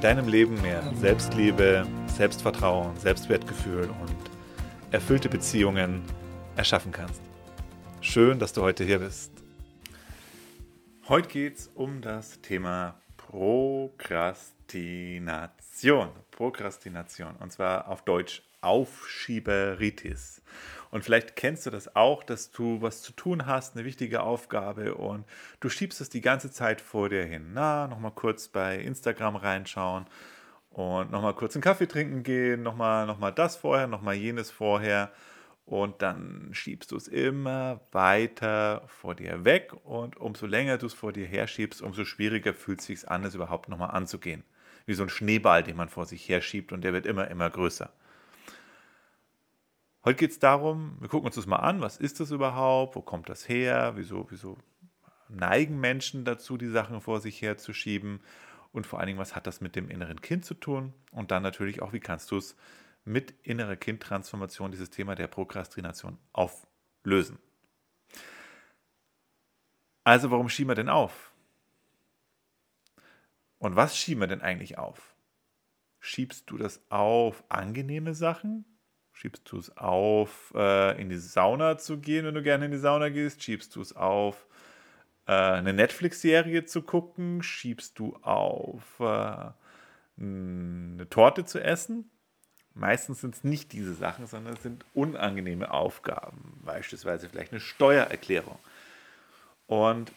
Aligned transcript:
deinem 0.00 0.28
Leben 0.28 0.60
mehr 0.62 0.82
Selbstliebe, 0.94 1.84
Selbstvertrauen, 2.06 2.96
Selbstwertgefühl 2.98 3.90
und 4.00 4.16
erfüllte 4.92 5.28
Beziehungen 5.28 6.04
erschaffen 6.56 6.92
kannst. 6.92 7.20
Schön, 8.00 8.38
dass 8.38 8.52
du 8.52 8.62
heute 8.62 8.84
hier 8.84 9.00
bist. 9.00 9.32
Heute 11.08 11.28
geht 11.28 11.58
es 11.58 11.66
um 11.74 12.00
das 12.00 12.40
Thema 12.42 13.00
Prokrastination. 13.16 16.10
Prokrastination 16.30 17.34
und 17.40 17.52
zwar 17.52 17.88
auf 17.88 18.04
Deutsch 18.04 18.44
Aufschieberitis. 18.60 20.42
Und 20.90 21.04
vielleicht 21.04 21.36
kennst 21.36 21.66
du 21.66 21.70
das 21.70 21.94
auch, 21.96 22.22
dass 22.22 22.50
du 22.50 22.80
was 22.80 23.02
zu 23.02 23.12
tun 23.12 23.46
hast, 23.46 23.76
eine 23.76 23.84
wichtige 23.84 24.22
Aufgabe 24.22 24.94
und 24.94 25.24
du 25.60 25.68
schiebst 25.68 26.00
es 26.00 26.08
die 26.08 26.22
ganze 26.22 26.50
Zeit 26.50 26.80
vor 26.80 27.08
dir 27.08 27.24
hin. 27.24 27.50
Na, 27.52 27.86
nochmal 27.86 28.12
kurz 28.12 28.48
bei 28.48 28.78
Instagram 28.78 29.36
reinschauen 29.36 30.06
und 30.70 31.10
nochmal 31.10 31.34
kurz 31.34 31.54
einen 31.54 31.62
Kaffee 31.62 31.86
trinken 31.86 32.22
gehen, 32.22 32.62
nochmal 32.62 33.06
noch 33.06 33.18
mal 33.18 33.32
das 33.32 33.56
vorher, 33.56 33.86
nochmal 33.86 34.14
jenes 34.14 34.50
vorher. 34.50 35.12
Und 35.66 36.00
dann 36.00 36.48
schiebst 36.52 36.92
du 36.92 36.96
es 36.96 37.08
immer 37.08 37.80
weiter 37.92 38.84
vor 38.86 39.14
dir 39.14 39.44
weg 39.44 39.74
und 39.84 40.16
umso 40.16 40.46
länger 40.46 40.78
du 40.78 40.86
es 40.86 40.94
vor 40.94 41.12
dir 41.12 41.26
herschiebst, 41.26 41.82
umso 41.82 42.06
schwieriger 42.06 42.54
fühlt 42.54 42.80
es 42.80 42.86
sich 42.86 43.08
an, 43.10 43.22
es 43.24 43.34
überhaupt 43.34 43.68
nochmal 43.68 43.90
anzugehen. 43.90 44.44
Wie 44.86 44.94
so 44.94 45.02
ein 45.02 45.10
Schneeball, 45.10 45.62
den 45.62 45.76
man 45.76 45.90
vor 45.90 46.06
sich 46.06 46.26
herschiebt 46.26 46.72
und 46.72 46.82
der 46.84 46.94
wird 46.94 47.04
immer, 47.04 47.28
immer 47.28 47.50
größer. 47.50 47.92
Heute 50.08 50.20
geht 50.20 50.30
es 50.30 50.38
darum, 50.38 50.96
wir 51.00 51.08
gucken 51.10 51.26
uns 51.26 51.34
das 51.34 51.44
mal 51.44 51.56
an, 51.56 51.82
was 51.82 51.98
ist 51.98 52.18
das 52.18 52.30
überhaupt, 52.30 52.96
wo 52.96 53.02
kommt 53.02 53.28
das 53.28 53.46
her, 53.46 53.92
wieso, 53.96 54.26
wieso 54.30 54.56
neigen 55.28 55.78
Menschen 55.80 56.24
dazu, 56.24 56.56
die 56.56 56.70
Sachen 56.70 57.02
vor 57.02 57.20
sich 57.20 57.42
herzuschieben 57.42 58.20
und 58.72 58.86
vor 58.86 59.00
allen 59.00 59.08
Dingen, 59.08 59.18
was 59.18 59.36
hat 59.36 59.46
das 59.46 59.60
mit 59.60 59.76
dem 59.76 59.90
inneren 59.90 60.22
Kind 60.22 60.46
zu 60.46 60.54
tun 60.54 60.94
und 61.12 61.30
dann 61.30 61.42
natürlich 61.42 61.82
auch, 61.82 61.92
wie 61.92 62.00
kannst 62.00 62.30
du 62.30 62.38
es 62.38 62.56
mit 63.04 63.34
innerer 63.42 63.76
Kindtransformation, 63.76 64.70
dieses 64.70 64.88
Thema 64.88 65.14
der 65.14 65.26
Prokrastination 65.26 66.16
auflösen. 66.32 67.38
Also 70.04 70.30
warum 70.30 70.48
schieben 70.48 70.70
wir 70.70 70.74
denn 70.74 70.88
auf? 70.88 71.34
Und 73.58 73.76
was 73.76 73.94
schieben 73.94 74.22
wir 74.22 74.28
denn 74.28 74.40
eigentlich 74.40 74.78
auf? 74.78 75.14
Schiebst 76.00 76.48
du 76.48 76.56
das 76.56 76.80
auf 76.88 77.44
angenehme 77.50 78.14
Sachen? 78.14 78.64
Schiebst 79.18 79.50
du 79.50 79.58
es 79.58 79.76
auf, 79.76 80.52
äh, 80.54 81.02
in 81.02 81.08
die 81.08 81.18
Sauna 81.18 81.76
zu 81.76 81.98
gehen, 81.98 82.24
wenn 82.24 82.36
du 82.36 82.42
gerne 82.44 82.66
in 82.66 82.70
die 82.70 82.78
Sauna 82.78 83.08
gehst? 83.08 83.42
Schiebst 83.42 83.74
du 83.74 83.80
es 83.80 83.96
auf, 83.96 84.46
äh, 85.26 85.32
eine 85.32 85.72
Netflix-Serie 85.72 86.66
zu 86.66 86.82
gucken? 86.82 87.42
Schiebst 87.42 87.98
du 87.98 88.14
auf, 88.22 89.00
äh, 89.00 89.50
eine 90.20 91.08
Torte 91.10 91.44
zu 91.44 91.58
essen? 91.58 92.08
Meistens 92.74 93.20
sind 93.20 93.34
es 93.34 93.42
nicht 93.42 93.72
diese 93.72 93.92
Sachen, 93.92 94.28
sondern 94.28 94.54
es 94.54 94.62
sind 94.62 94.84
unangenehme 94.94 95.72
Aufgaben, 95.72 96.60
beispielsweise 96.64 97.28
vielleicht 97.28 97.50
eine 97.50 97.60
Steuererklärung. 97.60 98.60
Und 99.66 100.12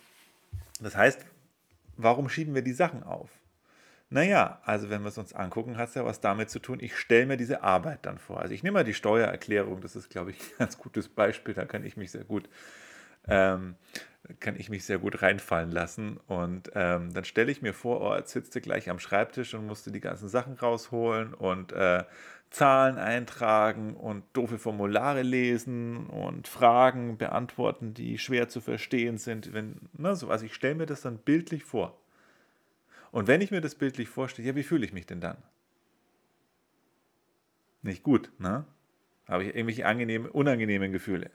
das 0.80 0.96
heißt, 0.96 1.25
warum 1.98 2.30
schieben 2.30 2.54
wir 2.54 2.62
die 2.62 2.74
Sachen 2.74 3.02
auf? 3.02 3.31
Naja, 4.14 4.60
also 4.66 4.90
wenn 4.90 5.04
wir 5.04 5.08
es 5.08 5.18
uns 5.18 5.32
angucken, 5.32 5.78
hat 5.78 5.88
es 5.88 5.96
ja 5.96 6.04
was 6.04 6.20
damit 6.20 6.50
zu 6.50 6.60
tun, 6.60 6.80
ich 6.82 6.98
stelle 6.98 7.28
mir 7.28 7.38
diese 7.38 7.64
Arbeit 7.64 8.00
dann 8.06 8.18
vor. 8.18 8.42
Also 8.42 8.54
ich 8.54 8.62
nehme 8.62 8.80
mal 8.80 8.84
die 8.84 8.94
Steuererklärung, 8.94 9.80
das 9.80 9.96
ist, 9.96 10.10
glaube 10.10 10.32
ich, 10.32 10.38
ein 10.38 10.52
ganz 10.60 10.78
gutes 10.78 11.08
Beispiel, 11.08 11.54
da 11.54 11.64
kann 11.64 11.86
ich 11.86 11.96
mich 11.96 12.12
sehr 12.12 12.26
gut, 12.26 12.50
ähm, 13.30 13.76
kann 14.42 14.58
ich 14.58 14.70
mich 14.70 14.84
sehr 14.84 15.00
gut 15.00 15.22
reinfallen 15.22 15.72
lassen. 15.72 16.20
Und 16.28 16.72
ähm, 16.76 17.14
dann 17.14 17.24
stelle 17.24 17.54
ich 17.54 17.62
mir 17.62 17.74
vor, 17.74 18.02
oh, 18.02 18.14
jetzt 18.14 18.34
sitzt 18.34 18.54
du 18.54 18.60
gleich 18.60 18.90
am 18.90 19.00
Schreibtisch 19.00 19.54
und 19.54 19.66
musst 19.66 19.88
du 19.88 19.92
die 19.92 20.02
ganzen 20.02 20.28
Sachen 20.28 20.56
rausholen 20.56 21.34
und 21.34 21.72
äh, 21.72 22.04
Zahlen 22.50 22.98
eintragen 22.98 23.96
und 23.96 24.26
doofe 24.34 24.58
Formulare 24.60 25.22
lesen 25.22 26.08
und 26.08 26.50
Fragen 26.50 27.18
beantworten, 27.18 27.94
die 27.94 28.18
schwer 28.18 28.50
zu 28.50 28.60
verstehen 28.60 29.18
sind. 29.18 29.54
Wenn, 29.54 29.78
ne, 29.94 30.18
so, 30.18 30.30
also 30.30 30.46
ich 30.46 30.54
stelle 30.54 30.76
mir 30.76 30.86
das 30.86 31.00
dann 31.00 31.18
bildlich 31.18 31.64
vor. 31.64 32.00
Und 33.12 33.28
wenn 33.28 33.42
ich 33.42 33.52
mir 33.52 33.62
das 33.62 33.76
bildlich 33.76 34.10
vorstelle, 34.10 34.48
ja, 34.48 34.56
wie 34.56 34.64
fühle 34.64 34.86
ich 34.86 34.94
mich 34.94 35.06
denn 35.06 35.22
dann? 35.22 35.38
Nicht 37.82 38.04
gut, 38.04 38.32
ne? 38.40 38.66
Habe 39.28 39.44
ich 39.44 39.56
irgendwelche 39.56 39.86
angenehmen, 39.86 40.30
unangenehmen 40.30 40.92
Gefühle. 40.92 41.32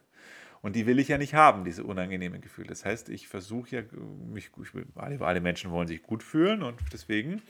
Und 0.63 0.75
die 0.75 0.87
will 0.87 0.99
ich 0.99 1.09
ja 1.09 1.19
nicht 1.19 1.35
haben, 1.35 1.65
diese 1.65 1.85
unangenehmen 1.85 2.41
Gefühle. 2.41 2.69
Das 2.69 2.85
heißt, 2.85 3.09
ich 3.09 3.29
versuche 3.29 3.77
ja, 3.77 3.83
mich, 4.33 4.51
alle, 4.95 5.21
alle 5.21 5.41
Menschen 5.41 5.71
wollen 5.71 5.87
sich 5.87 6.03
gut 6.03 6.23
fühlen 6.23 6.63
und 6.63 6.81
deswegen, 6.93 7.43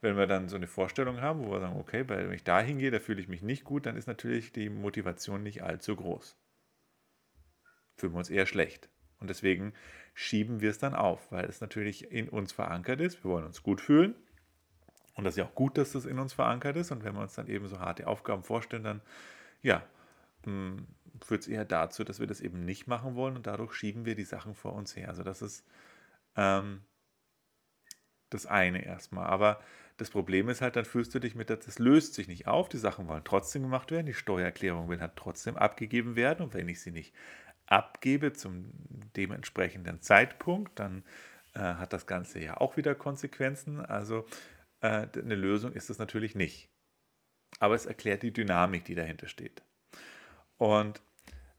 wenn 0.00 0.16
wir 0.16 0.26
dann 0.26 0.48
so 0.48 0.56
eine 0.56 0.66
Vorstellung 0.66 1.20
haben, 1.20 1.44
wo 1.44 1.50
wir 1.50 1.60
sagen, 1.60 1.76
okay, 1.78 2.04
wenn 2.08 2.32
ich 2.32 2.44
da 2.44 2.60
hingehe, 2.60 2.90
da 2.90 3.00
fühle 3.00 3.20
ich 3.20 3.28
mich 3.28 3.42
nicht 3.42 3.64
gut, 3.64 3.86
dann 3.86 3.96
ist 3.96 4.06
natürlich 4.06 4.52
die 4.52 4.70
Motivation 4.70 5.42
nicht 5.42 5.62
allzu 5.62 5.96
groß. 5.96 6.36
Fühlen 7.96 8.12
wir 8.12 8.18
uns 8.18 8.30
eher 8.30 8.46
schlecht. 8.46 8.88
Und 9.24 9.28
deswegen 9.28 9.72
schieben 10.12 10.60
wir 10.60 10.70
es 10.70 10.78
dann 10.78 10.94
auf, 10.94 11.32
weil 11.32 11.46
es 11.46 11.60
natürlich 11.60 12.12
in 12.12 12.28
uns 12.28 12.52
verankert 12.52 13.00
ist. 13.00 13.24
Wir 13.24 13.30
wollen 13.30 13.46
uns 13.46 13.62
gut 13.62 13.80
fühlen. 13.80 14.14
Und 15.14 15.24
das 15.24 15.34
ist 15.34 15.38
ja 15.38 15.44
auch 15.46 15.54
gut, 15.54 15.78
dass 15.78 15.92
das 15.92 16.04
in 16.04 16.18
uns 16.18 16.34
verankert 16.34 16.76
ist. 16.76 16.90
Und 16.92 17.04
wenn 17.04 17.14
wir 17.14 17.22
uns 17.22 17.34
dann 17.34 17.48
eben 17.48 17.66
so 17.68 17.80
harte 17.80 18.06
Aufgaben 18.06 18.42
vorstellen, 18.42 18.84
dann 18.84 19.00
ja, 19.62 19.82
hm, 20.44 20.86
führt 21.22 21.42
es 21.42 21.48
eher 21.48 21.64
dazu, 21.64 22.04
dass 22.04 22.20
wir 22.20 22.26
das 22.26 22.40
eben 22.42 22.64
nicht 22.64 22.86
machen 22.86 23.14
wollen 23.14 23.36
und 23.36 23.46
dadurch 23.46 23.72
schieben 23.72 24.04
wir 24.04 24.14
die 24.14 24.24
Sachen 24.24 24.54
vor 24.54 24.74
uns 24.74 24.94
her. 24.94 25.08
Also 25.08 25.22
das 25.22 25.40
ist 25.40 25.64
ähm, 26.36 26.82
das 28.30 28.46
eine 28.46 28.84
erstmal. 28.84 29.26
Aber 29.26 29.60
das 29.96 30.10
Problem 30.10 30.48
ist 30.48 30.60
halt, 30.60 30.76
dann 30.76 30.84
fühlst 30.84 31.14
du 31.14 31.20
dich 31.20 31.34
mit, 31.34 31.50
das 31.50 31.78
löst 31.78 32.14
sich 32.14 32.26
nicht 32.26 32.46
auf, 32.48 32.68
die 32.68 32.78
Sachen 32.78 33.06
wollen 33.06 33.22
trotzdem 33.24 33.62
gemacht 33.62 33.90
werden, 33.92 34.06
die 34.06 34.14
Steuererklärung 34.14 34.88
will 34.88 35.00
halt 35.00 35.14
trotzdem 35.16 35.56
abgegeben 35.56 36.16
werden 36.16 36.44
und 36.44 36.54
wenn 36.54 36.68
ich 36.68 36.80
sie 36.80 36.90
nicht 36.90 37.14
abgebe 37.66 38.32
zum 38.32 38.72
dementsprechenden 39.16 40.00
Zeitpunkt, 40.00 40.78
dann 40.78 41.04
äh, 41.54 41.60
hat 41.60 41.92
das 41.92 42.06
Ganze 42.06 42.40
ja 42.40 42.60
auch 42.60 42.76
wieder 42.76 42.94
Konsequenzen. 42.94 43.80
Also 43.80 44.26
äh, 44.80 45.06
eine 45.14 45.34
Lösung 45.34 45.72
ist 45.72 45.90
es 45.90 45.98
natürlich 45.98 46.34
nicht. 46.34 46.68
Aber 47.60 47.74
es 47.74 47.86
erklärt 47.86 48.22
die 48.22 48.32
Dynamik, 48.32 48.84
die 48.84 48.94
dahinter 48.94 49.28
steht. 49.28 49.62
Und 50.56 51.00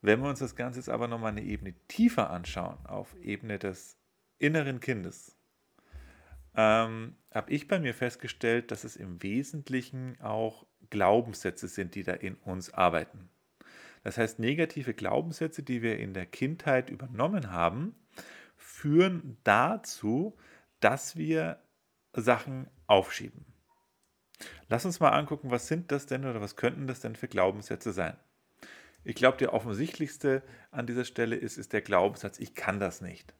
wenn 0.01 0.21
wir 0.21 0.29
uns 0.29 0.39
das 0.39 0.55
Ganze 0.55 0.79
jetzt 0.79 0.89
aber 0.89 1.07
nochmal 1.07 1.31
eine 1.31 1.43
Ebene 1.43 1.73
tiefer 1.87 2.29
anschauen, 2.29 2.85
auf 2.85 3.15
Ebene 3.21 3.57
des 3.57 3.97
inneren 4.37 4.79
Kindes, 4.79 5.35
ähm, 6.55 7.15
habe 7.33 7.51
ich 7.51 7.67
bei 7.67 7.79
mir 7.79 7.93
festgestellt, 7.93 8.71
dass 8.71 8.83
es 8.83 8.95
im 8.95 9.21
Wesentlichen 9.23 10.19
auch 10.21 10.65
Glaubenssätze 10.89 11.67
sind, 11.67 11.95
die 11.95 12.03
da 12.03 12.13
in 12.13 12.35
uns 12.35 12.73
arbeiten. 12.73 13.29
Das 14.05 14.19
heißt, 14.19 14.37
negative 14.37 14.93
Glaubenssätze, 14.93 15.63
die 15.63 15.81
wir 15.81 15.97
in 15.97 16.13
der 16.13 16.27
Kindheit 16.27 16.91
übernommen 16.91 17.51
haben, 17.51 17.95
führen 18.55 19.37
dazu, 19.43 20.37
dass 20.79 21.15
wir 21.15 21.59
Sachen 22.13 22.67
aufschieben. 22.85 23.47
Lass 24.69 24.85
uns 24.85 24.99
mal 24.99 25.09
angucken, 25.09 25.49
was 25.49 25.67
sind 25.67 25.91
das 25.91 26.05
denn 26.05 26.23
oder 26.23 26.39
was 26.39 26.55
könnten 26.55 26.85
das 26.85 26.99
denn 26.99 27.15
für 27.15 27.27
Glaubenssätze 27.27 27.93
sein? 27.93 28.15
Ich 29.03 29.15
glaube, 29.15 29.37
der 29.37 29.53
offensichtlichste 29.53 30.43
an 30.69 30.85
dieser 30.85 31.05
Stelle 31.05 31.35
ist, 31.35 31.57
ist 31.57 31.73
der 31.73 31.81
Glaubenssatz, 31.81 32.37
ich 32.37 32.53
kann 32.53 32.79
das 32.79 33.01
nicht. 33.01 33.33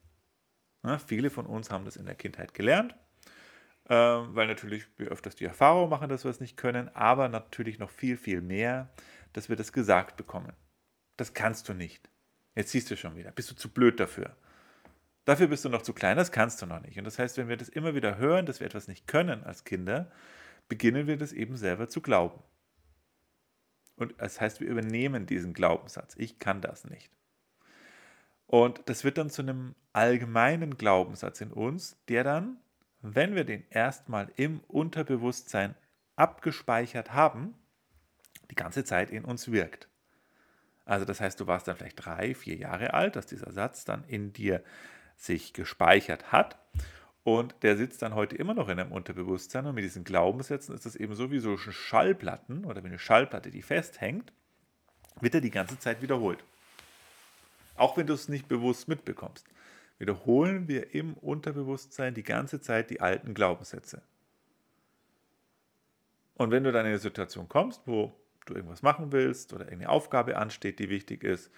Ja, 0.84 0.98
viele 0.98 1.30
von 1.30 1.46
uns 1.46 1.70
haben 1.70 1.86
das 1.86 1.96
in 1.96 2.08
der 2.08 2.16
Kindheit 2.16 2.56
gelernt, 2.56 2.96
äh, 3.90 3.96
weil 3.96 4.48
natürlich 4.48 4.86
wir 4.98 5.08
öfters 5.08 5.36
die 5.36 5.46
Erfahrung 5.46 5.90
machen, 5.90 6.10
dass 6.10 6.24
wir 6.24 6.32
es 6.32 6.40
nicht 6.40 6.58
können, 6.58 6.90
aber 6.96 7.30
natürlich 7.30 7.80
noch 7.80 7.90
viel, 7.90 8.18
viel 8.18 8.42
mehr, 8.42 8.90
dass 9.34 9.50
wir 9.50 9.56
das 9.56 9.74
gesagt 9.74 10.18
bekommen. 10.18 10.54
Das 11.18 11.34
kannst 11.34 11.70
du 11.70 11.74
nicht. 11.74 12.10
Jetzt 12.56 12.72
siehst 12.72 12.90
du 12.90 12.98
schon 12.98 13.16
wieder. 13.16 13.32
Bist 13.32 13.52
du 13.52 13.56
zu 13.56 13.70
blöd 13.70 14.00
dafür? 14.00 14.36
Dafür 15.26 15.48
bist 15.48 15.66
du 15.66 15.70
noch 15.70 15.82
zu 15.82 15.94
klein, 15.94 16.18
das 16.18 16.32
kannst 16.32 16.62
du 16.62 16.66
noch 16.68 16.82
nicht. 16.82 16.98
Und 16.98 17.04
das 17.06 17.18
heißt, 17.18 17.38
wenn 17.38 17.50
wir 17.50 17.58
das 17.58 17.70
immer 17.70 17.96
wieder 17.96 18.18
hören, 18.18 18.46
dass 18.46 18.60
wir 18.60 18.68
etwas 18.68 18.88
nicht 18.88 19.08
können 19.08 19.44
als 19.44 19.64
Kinder, 19.64 20.12
beginnen 20.68 21.08
wir 21.08 21.18
das 21.18 21.34
eben 21.34 21.58
selber 21.58 21.90
zu 21.90 22.02
glauben. 22.02 22.42
Und 23.96 24.14
das 24.20 24.40
heißt, 24.40 24.60
wir 24.60 24.68
übernehmen 24.68 25.26
diesen 25.26 25.54
Glaubenssatz. 25.54 26.16
Ich 26.18 26.38
kann 26.38 26.62
das 26.62 26.86
nicht. 26.86 27.10
Und 28.46 28.82
das 28.86 29.04
wird 29.04 29.18
dann 29.18 29.30
zu 29.30 29.42
einem 29.42 29.74
allgemeinen 29.94 30.78
Glaubenssatz 30.78 31.42
in 31.42 31.52
uns, 31.52 31.98
der 32.08 32.24
dann, 32.24 32.58
wenn 33.14 33.36
wir 33.36 33.44
den 33.44 33.64
erstmal 33.70 34.32
im 34.36 34.62
Unterbewusstsein 34.68 35.76
abgespeichert 36.16 37.14
haben, 37.14 37.54
die 38.50 38.56
ganze 38.56 38.84
Zeit 38.84 39.12
in 39.12 39.26
uns 39.26 39.52
wirkt. 39.52 39.88
Also 40.86 41.06
das 41.06 41.20
heißt, 41.20 41.40
du 41.40 41.48
warst 41.48 41.68
dann 41.68 41.76
vielleicht 41.76 42.06
drei, 42.06 42.34
vier 42.34 42.56
Jahre 42.56 42.94
alt, 42.94 43.16
dass 43.16 43.26
dieser 43.26 43.52
Satz 43.52 43.86
dann 43.86 44.04
in 44.06 44.34
dir 44.34 44.64
sich 45.18 45.54
gespeichert 45.54 46.32
hat. 46.32 46.58
Und 47.24 47.56
der 47.64 47.76
sitzt 47.76 48.04
dann 48.04 48.14
heute 48.14 48.36
immer 48.36 48.54
noch 48.54 48.70
in 48.70 48.78
deinem 48.78 48.92
Unterbewusstsein. 48.92 49.66
Und 49.66 49.76
mit 49.76 49.84
diesen 49.84 50.04
Glaubenssätzen 50.04 50.76
ist 50.76 50.86
das 50.86 50.96
eben 50.96 51.16
so 51.16 51.32
wie 51.32 51.40
so 51.40 51.58
Schallplatten 51.58 52.66
oder 52.66 52.84
wie 52.84 52.88
eine 52.88 53.00
Schallplatte, 53.00 53.50
die 53.50 53.64
festhängt, 53.64 54.32
wird 55.22 55.34
er 55.34 55.42
die 55.42 55.52
ganze 55.52 55.80
Zeit 55.80 56.02
wiederholt. 56.04 56.44
Auch 57.76 57.98
wenn 57.98 58.08
du 58.08 58.14
es 58.14 58.30
nicht 58.30 58.48
bewusst 58.48 58.88
mitbekommst, 58.88 59.46
wiederholen 59.98 60.68
wir 60.68 60.94
im 60.94 61.14
Unterbewusstsein 61.16 62.14
die 62.14 62.24
ganze 62.24 62.62
Zeit 62.62 62.90
die 62.90 63.02
alten 63.02 63.34
Glaubenssätze. 63.34 64.02
Und 66.36 66.52
wenn 66.52 66.64
du 66.64 66.72
dann 66.72 66.86
in 66.86 66.92
eine 66.92 67.00
Situation 67.00 67.48
kommst, 67.48 67.82
wo 67.86 68.14
du 68.46 68.56
irgendwas 68.56 68.82
machen 68.82 69.12
willst 69.12 69.54
oder 69.54 69.66
irgendeine 69.66 69.90
Aufgabe 69.90 70.38
ansteht, 70.38 70.80
die 70.80 70.90
wichtig 70.90 71.24
ist, 71.24 71.52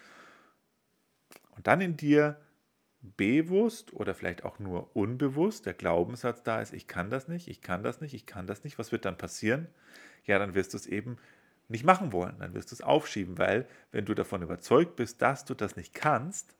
und 1.52 1.66
dann 1.66 1.82
in 1.82 1.98
dir 1.98 2.40
bewusst 3.02 3.94
oder 3.94 4.14
vielleicht 4.14 4.44
auch 4.44 4.60
nur 4.60 4.96
unbewusst 4.96 5.66
der 5.66 5.74
Glaubenssatz 5.74 6.44
da 6.44 6.62
ist, 6.62 6.74
ich 6.74 6.88
kann 6.88 7.10
das 7.10 7.28
nicht, 7.28 7.48
ich 7.48 7.62
kann 7.62 7.84
das 7.84 8.02
nicht, 8.02 8.14
ich 8.14 8.26
kann 8.26 8.48
das 8.48 8.64
nicht, 8.64 8.78
was 8.78 8.92
wird 8.92 9.06
dann 9.06 9.18
passieren? 9.18 9.68
Ja, 10.26 10.40
dann 10.40 10.56
wirst 10.56 10.74
du 10.74 10.78
es 10.78 10.86
eben 10.86 11.18
nicht 11.68 11.84
machen 11.84 12.12
wollen, 12.12 12.38
dann 12.40 12.54
wirst 12.54 12.72
du 12.72 12.76
es 12.76 12.82
aufschieben, 12.82 13.38
weil 13.38 13.68
wenn 13.92 14.06
du 14.06 14.14
davon 14.14 14.42
überzeugt 14.42 14.96
bist, 14.96 15.22
dass 15.22 15.46
du 15.46 15.54
das 15.54 15.76
nicht 15.76 15.94
kannst, 15.94 16.56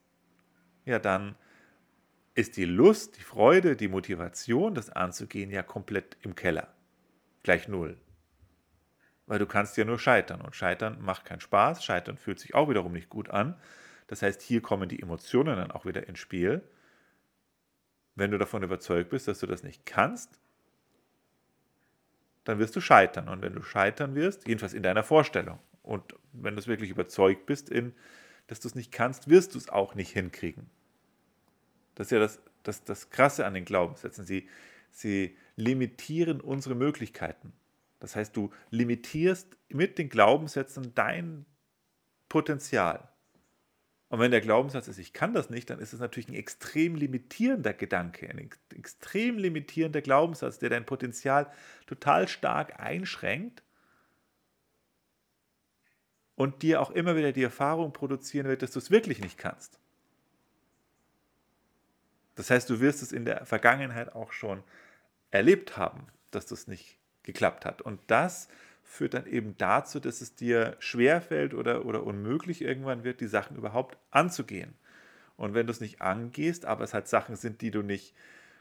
ja, 0.86 1.00
dann 1.00 1.36
ist 2.38 2.56
die 2.56 2.66
Lust, 2.66 3.18
die 3.18 3.24
Freude, 3.24 3.76
die 3.76 3.88
Motivation, 3.88 4.76
das 4.76 4.92
anzugehen, 4.92 5.50
ja 5.50 5.64
komplett 5.64 6.18
im 6.22 6.36
Keller. 6.36 6.68
Gleich 7.42 7.68
null. 7.68 7.98
Weil 9.26 9.40
du 9.40 9.48
kannst 9.48 9.76
ja 9.76 9.86
nur 9.86 9.98
scheitern 9.98 10.42
und 10.42 10.56
scheitern 10.56 11.02
macht 11.02 11.26
keinen 11.26 11.40
Spaß, 11.40 11.84
scheitern 11.84 12.16
fühlt 12.16 12.40
sich 12.40 12.54
auch 12.54 12.70
wiederum 12.70 12.94
nicht 12.94 13.10
gut 13.10 13.32
an. 13.32 13.60
Das 14.06 14.22
heißt, 14.22 14.44
hier 14.44 14.62
kommen 14.62 14.88
die 14.88 15.02
Emotionen 15.02 15.58
dann 15.58 15.72
auch 15.72 15.88
wieder 15.88 16.08
ins 16.08 16.20
Spiel. 16.20 16.62
Wenn 18.14 18.30
du 18.30 18.38
davon 18.38 18.62
überzeugt 18.62 19.10
bist, 19.10 19.28
dass 19.28 19.40
du 19.40 19.48
das 19.48 19.64
nicht 19.64 19.88
kannst, 19.88 20.40
dann 22.44 22.60
wirst 22.60 22.76
du 22.76 22.82
scheitern. 22.82 23.30
Und 23.30 23.42
wenn 23.42 23.56
du 23.56 23.64
scheitern 23.64 24.14
wirst, 24.14 24.48
jedenfalls 24.48 24.76
in 24.76 24.84
deiner 24.84 25.04
Vorstellung, 25.04 25.58
und 25.82 26.14
wenn 26.34 26.56
du 26.56 26.64
wirklich 26.68 26.92
überzeugt 26.92 27.48
bist, 27.48 27.70
in, 27.70 27.96
dass 28.46 28.60
du 28.60 28.68
es 28.68 28.76
nicht 28.76 28.92
kannst, 28.92 29.28
wirst 29.28 29.56
du 29.56 29.58
es 29.58 29.70
auch 29.70 29.96
nicht 29.96 30.12
hinkriegen. 30.12 30.70
Das 31.98 32.08
ist 32.08 32.12
ja 32.12 32.20
das, 32.20 32.40
das, 32.62 32.84
das 32.84 33.10
Krasse 33.10 33.48
an 33.48 33.56
den 33.56 33.66
Glaubenssätzen. 33.66 34.24
Sie, 34.24 34.48
sie 34.92 35.36
limitieren 35.56 36.42
unsere 36.42 36.76
Möglichkeiten. 36.76 37.54
Das 38.00 38.16
heißt, 38.16 38.38
du 38.38 38.52
limitierst 38.70 39.58
mit 39.70 39.98
den 39.98 40.08
Glaubenssätzen 40.08 40.94
dein 40.94 41.48
Potenzial. 42.30 43.10
Und 44.10 44.20
wenn 44.20 44.30
der 44.30 44.42
Glaubenssatz 44.42 44.88
ist, 44.88 45.00
ich 45.00 45.12
kann 45.12 45.34
das 45.34 45.50
nicht, 45.50 45.72
dann 45.72 45.80
ist 45.80 45.92
es 45.92 46.00
natürlich 46.00 46.30
ein 46.30 46.36
extrem 46.36 46.94
limitierender 46.94 47.74
Gedanke, 47.74 48.30
ein 48.30 48.48
extrem 48.76 49.40
limitierender 49.40 50.04
Glaubenssatz, 50.04 50.60
der 50.60 50.70
dein 50.70 50.86
Potenzial 50.86 51.52
total 51.88 52.28
stark 52.28 52.80
einschränkt 52.80 53.64
und 56.36 56.62
dir 56.62 56.80
auch 56.80 56.92
immer 56.92 57.16
wieder 57.16 57.32
die 57.32 57.42
Erfahrung 57.42 57.92
produzieren 57.92 58.48
wird, 58.48 58.62
dass 58.62 58.72
du 58.72 58.78
es 58.78 58.92
wirklich 58.92 59.20
nicht 59.20 59.40
kannst. 59.40 59.80
Das 62.38 62.52
heißt, 62.52 62.70
du 62.70 62.80
wirst 62.80 63.02
es 63.02 63.12
in 63.12 63.26
der 63.26 63.46
Vergangenheit 63.46 64.16
auch 64.16 64.32
schon 64.32 64.64
erlebt 65.32 65.76
haben, 65.76 66.08
dass 66.32 66.46
das 66.46 66.68
nicht 66.68 66.98
geklappt 67.24 67.66
hat. 67.66 67.82
Und 67.82 68.00
das 68.08 68.48
führt 68.84 69.16
dann 69.16 69.26
eben 69.26 69.58
dazu, 69.58 70.00
dass 70.00 70.22
es 70.22 70.36
dir 70.36 70.78
schwerfällt 70.80 71.54
oder, 71.54 71.86
oder 71.86 72.04
unmöglich 72.04 72.62
irgendwann 72.62 73.04
wird, 73.04 73.20
die 73.20 73.28
Sachen 73.28 73.58
überhaupt 73.58 73.98
anzugehen. 74.12 74.76
Und 75.36 75.56
wenn 75.56 75.68
du 75.68 75.72
es 75.72 75.82
nicht 75.82 76.02
angehst, 76.02 76.66
aber 76.66 76.84
es 76.84 76.94
halt 76.94 77.08
Sachen 77.08 77.36
sind, 77.36 77.62
die 77.62 77.72
du 77.72 77.82
nicht 77.82 78.16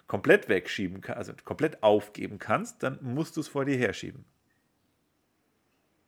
komplett 0.06 0.48
wegschieben 0.48 1.02
kannst, 1.02 1.18
also 1.18 1.32
komplett 1.44 1.82
aufgeben 1.82 2.38
kannst, 2.38 2.82
dann 2.82 2.98
musst 3.02 3.36
du 3.36 3.40
es 3.40 3.48
vor 3.48 3.64
dir 3.64 3.76
herschieben. 3.76 4.24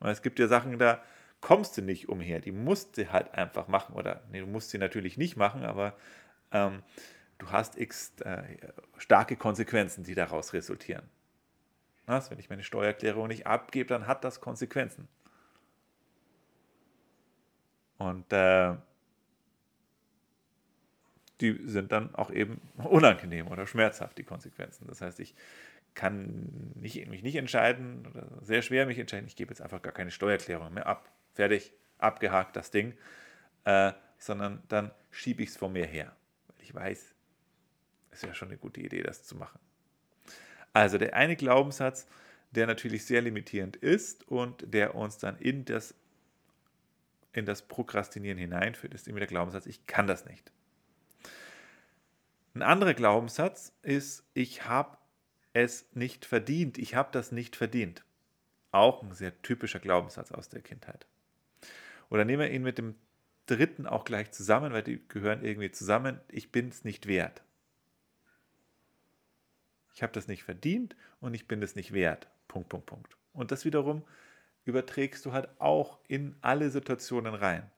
Und 0.00 0.08
es 0.08 0.22
gibt 0.22 0.38
ja 0.38 0.48
Sachen, 0.48 0.78
da 0.78 1.02
kommst 1.40 1.76
du 1.76 1.82
nicht 1.82 2.08
umher, 2.08 2.40
die 2.40 2.52
musst 2.52 2.96
du 2.96 3.12
halt 3.12 3.34
einfach 3.34 3.68
machen. 3.68 3.94
Oder 3.94 4.22
nee, 4.30 4.40
du 4.40 4.46
musst 4.46 4.70
sie 4.70 4.78
natürlich 4.78 5.18
nicht 5.18 5.36
machen, 5.36 5.64
aber 5.64 5.94
ähm, 6.50 6.82
du 7.38 7.50
hast 7.50 7.78
x, 7.78 8.12
äh, 8.20 8.42
starke 8.98 9.36
Konsequenzen, 9.36 10.04
die 10.04 10.14
daraus 10.14 10.52
resultieren. 10.52 11.08
Was, 12.06 12.30
wenn 12.30 12.38
ich 12.38 12.48
meine 12.48 12.62
Steuererklärung 12.62 13.28
nicht 13.28 13.46
abgebe, 13.46 13.88
dann 13.88 14.06
hat 14.06 14.24
das 14.24 14.40
Konsequenzen. 14.40 15.08
Und 17.98 18.32
äh, 18.32 18.76
die 21.40 21.60
sind 21.66 21.92
dann 21.92 22.14
auch 22.14 22.30
eben 22.30 22.60
unangenehm 22.76 23.48
oder 23.48 23.66
schmerzhaft, 23.66 24.18
die 24.18 24.24
Konsequenzen. 24.24 24.86
Das 24.88 25.00
heißt, 25.00 25.20
ich 25.20 25.34
kann 25.94 26.72
nicht, 26.76 27.08
mich 27.08 27.22
nicht 27.22 27.36
entscheiden, 27.36 28.06
oder 28.06 28.26
sehr 28.40 28.62
schwer 28.62 28.86
mich 28.86 28.98
entscheiden, 28.98 29.26
ich 29.26 29.36
gebe 29.36 29.50
jetzt 29.50 29.60
einfach 29.60 29.82
gar 29.82 29.92
keine 29.92 30.10
Steuererklärung 30.10 30.72
mehr 30.72 30.86
ab. 30.86 31.10
Fertig, 31.34 31.72
abgehakt 31.98 32.56
das 32.56 32.70
Ding. 32.70 32.94
Äh, 33.64 33.92
sondern 34.18 34.62
dann 34.68 34.90
schiebe 35.10 35.42
ich 35.42 35.50
es 35.50 35.56
vor 35.56 35.68
mir 35.68 35.86
her. 35.86 36.16
Weil 36.48 36.62
ich 36.62 36.74
weiß, 36.74 37.14
ist 38.10 38.24
ja 38.24 38.34
schon 38.34 38.48
eine 38.48 38.58
gute 38.58 38.80
Idee, 38.80 39.02
das 39.02 39.24
zu 39.24 39.36
machen. 39.36 39.58
Also 40.72 40.98
der 40.98 41.14
eine 41.14 41.36
Glaubenssatz, 41.36 42.06
der 42.50 42.66
natürlich 42.66 43.04
sehr 43.04 43.22
limitierend 43.22 43.76
ist 43.76 44.26
und 44.28 44.72
der 44.72 44.94
uns 44.94 45.18
dann 45.18 45.38
in 45.38 45.64
das, 45.64 45.94
in 47.32 47.46
das 47.46 47.62
Prokrastinieren 47.62 48.38
hineinführt, 48.38 48.94
ist 48.94 49.08
immer 49.08 49.18
der 49.18 49.28
Glaubenssatz, 49.28 49.66
ich 49.66 49.86
kann 49.86 50.06
das 50.06 50.24
nicht. 50.26 50.52
Ein 52.54 52.62
anderer 52.62 52.94
Glaubenssatz 52.94 53.72
ist, 53.82 54.24
ich 54.34 54.64
habe 54.64 54.96
es 55.52 55.86
nicht 55.94 56.24
verdient, 56.24 56.78
ich 56.78 56.94
habe 56.94 57.10
das 57.12 57.32
nicht 57.32 57.56
verdient. 57.56 58.04
Auch 58.70 59.02
ein 59.02 59.12
sehr 59.12 59.40
typischer 59.42 59.78
Glaubenssatz 59.78 60.32
aus 60.32 60.48
der 60.48 60.60
Kindheit. 60.60 61.06
Oder 62.10 62.24
nehmen 62.24 62.40
wir 62.40 62.50
ihn 62.50 62.62
mit 62.62 62.78
dem 62.78 62.94
dritten 63.46 63.86
auch 63.86 64.04
gleich 64.04 64.30
zusammen, 64.30 64.72
weil 64.72 64.82
die 64.82 65.00
gehören 65.08 65.44
irgendwie 65.44 65.70
zusammen, 65.70 66.20
ich 66.28 66.52
bin 66.52 66.68
es 66.68 66.84
nicht 66.84 67.06
wert. 67.06 67.42
Ich 69.98 70.02
habe 70.04 70.12
das 70.12 70.28
nicht 70.28 70.44
verdient 70.44 70.94
und 71.18 71.34
ich 71.34 71.48
bin 71.48 71.60
es 71.60 71.74
nicht 71.74 71.92
wert. 71.92 72.28
Punkt, 72.46 72.68
Punkt, 72.68 72.86
Punkt. 72.86 73.16
Und 73.32 73.50
das 73.50 73.64
wiederum 73.64 74.04
überträgst 74.64 75.26
du 75.26 75.32
halt 75.32 75.48
auch 75.58 75.98
in 76.06 76.36
alle 76.40 76.70
Situationen 76.70 77.34
rein. 77.34 77.68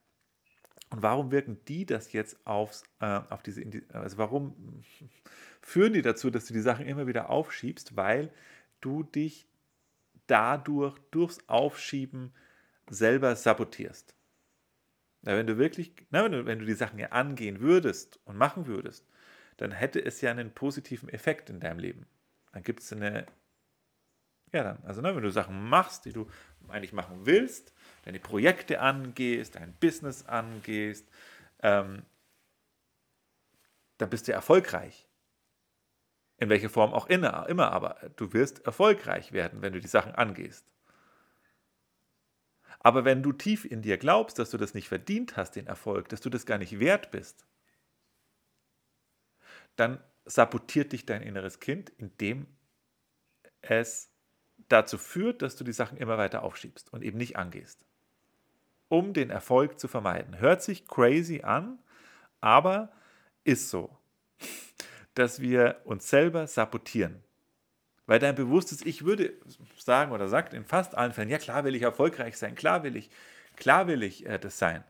Und 0.91 1.01
warum 1.01 1.31
wirken 1.31 1.57
die 1.67 1.83
das 1.87 2.13
jetzt 2.13 2.45
aufs, 2.45 2.83
äh, 2.99 3.21
auf 3.31 3.41
diese, 3.41 3.63
also 3.91 4.19
warum 4.19 4.83
führen 5.63 5.93
die 5.93 6.03
dazu, 6.03 6.29
dass 6.29 6.45
du 6.45 6.53
die 6.53 6.61
Sachen 6.61 6.85
immer 6.85 7.07
wieder 7.07 7.31
aufschiebst? 7.31 7.95
Weil 7.95 8.29
du 8.81 9.01
dich 9.01 9.47
dadurch, 10.27 10.99
durchs 11.09 11.39
Aufschieben 11.49 12.35
selber 12.87 13.35
sabotierst. 13.35 14.13
Na, 15.23 15.37
wenn 15.37 15.47
du 15.47 15.57
wirklich, 15.57 15.95
na, 16.11 16.23
wenn, 16.25 16.33
du, 16.33 16.45
wenn 16.45 16.59
du 16.59 16.65
die 16.65 16.73
Sachen 16.73 16.99
ja 16.99 17.07
angehen 17.07 17.61
würdest 17.61 18.19
und 18.25 18.37
machen 18.37 18.67
würdest, 18.67 19.07
dann 19.61 19.71
hätte 19.71 20.03
es 20.03 20.21
ja 20.21 20.31
einen 20.31 20.51
positiven 20.51 21.07
Effekt 21.09 21.49
in 21.49 21.59
deinem 21.59 21.79
Leben. 21.79 22.07
Dann 22.51 22.63
gibt 22.63 22.81
es 22.81 22.91
eine, 22.91 23.27
ja 24.51 24.63
dann, 24.63 24.83
also 24.83 25.01
ne, 25.01 25.15
wenn 25.15 25.21
du 25.21 25.31
Sachen 25.31 25.69
machst, 25.69 26.05
die 26.05 26.13
du 26.13 26.27
eigentlich 26.67 26.93
machen 26.93 27.25
willst, 27.25 27.73
deine 28.03 28.19
Projekte 28.19 28.79
angehst, 28.79 29.55
dein 29.55 29.73
Business 29.73 30.25
angehst, 30.25 31.07
ähm, 31.61 32.03
dann 33.99 34.09
bist 34.09 34.27
du 34.27 34.33
erfolgreich. 34.33 35.07
In 36.37 36.49
welcher 36.49 36.69
Form 36.69 36.91
auch 36.91 37.05
immer, 37.05 37.47
immer, 37.47 37.71
aber 37.71 38.09
du 38.15 38.33
wirst 38.33 38.65
erfolgreich 38.65 39.31
werden, 39.31 39.61
wenn 39.61 39.73
du 39.73 39.79
die 39.79 39.87
Sachen 39.87 40.15
angehst. 40.15 40.65
Aber 42.79 43.05
wenn 43.05 43.21
du 43.21 43.31
tief 43.31 43.63
in 43.63 43.83
dir 43.83 43.99
glaubst, 43.99 44.39
dass 44.39 44.49
du 44.49 44.57
das 44.57 44.73
nicht 44.73 44.87
verdient 44.87 45.37
hast, 45.37 45.55
den 45.55 45.67
Erfolg, 45.67 46.09
dass 46.09 46.19
du 46.19 46.31
das 46.31 46.47
gar 46.47 46.57
nicht 46.57 46.79
wert 46.79 47.11
bist, 47.11 47.45
dann 49.81 49.99
sabotiert 50.25 50.91
dich 50.91 51.05
dein 51.05 51.23
inneres 51.23 51.59
Kind, 51.59 51.89
indem 51.97 52.45
es 53.61 54.11
dazu 54.69 54.97
führt, 54.97 55.41
dass 55.41 55.55
du 55.55 55.63
die 55.63 55.73
Sachen 55.73 55.97
immer 55.97 56.17
weiter 56.17 56.43
aufschiebst 56.43 56.93
und 56.93 57.01
eben 57.03 57.17
nicht 57.17 57.35
angehst. 57.35 57.83
Um 58.87 59.13
den 59.13 59.29
Erfolg 59.29 59.79
zu 59.79 59.87
vermeiden. 59.87 60.39
Hört 60.39 60.61
sich 60.61 60.87
crazy 60.87 61.41
an, 61.41 61.79
aber 62.39 62.91
ist 63.43 63.69
so, 63.69 63.97
dass 65.15 65.41
wir 65.41 65.81
uns 65.83 66.09
selber 66.09 66.45
sabotieren. 66.45 67.23
Weil 68.05 68.19
dein 68.19 68.35
bewusstes 68.35 68.85
Ich 68.85 69.03
würde 69.03 69.33
sagen 69.77 70.11
oder 70.11 70.27
sagt 70.27 70.53
in 70.53 70.65
fast 70.65 70.95
allen 70.95 71.13
Fällen, 71.13 71.29
ja 71.29 71.37
klar 71.37 71.63
will 71.63 71.75
ich 71.75 71.81
erfolgreich 71.81 72.37
sein, 72.37 72.55
klar 72.55 72.83
will 72.83 72.95
ich, 72.95 73.09
klar 73.55 73.87
will 73.87 74.03
ich 74.03 74.25
äh, 74.25 74.37
das 74.37 74.59
sein. 74.59 74.83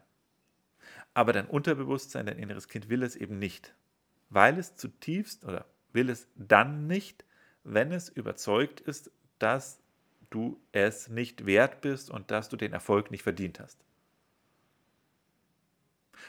Aber 1.13 1.31
dein 1.31 1.48
Unterbewusstsein, 1.48 2.25
dein 2.25 2.39
inneres 2.39 2.67
Kind 2.67 2.89
will 2.89 3.03
es 3.03 3.15
eben 3.15 3.38
nicht 3.38 3.74
weil 4.31 4.57
es 4.57 4.75
zutiefst 4.75 5.45
oder 5.45 5.65
will 5.93 6.09
es 6.09 6.27
dann 6.35 6.88
nicht, 6.88 7.23
wenn 7.63 7.91
es 7.91 8.09
überzeugt 8.09 8.79
ist, 8.79 9.11
dass 9.38 9.79
du 10.31 10.59
es 10.71 11.09
nicht 11.09 11.45
wert 11.45 11.81
bist 11.81 12.09
und 12.09 12.31
dass 12.31 12.50
du 12.50 12.55
den 12.55 12.73
Erfolg 12.73 13.11
nicht 13.11 13.23
verdient 13.23 13.59
hast. 13.59 13.77